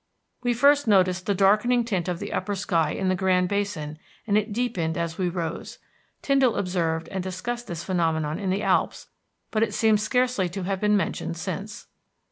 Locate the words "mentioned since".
10.97-11.85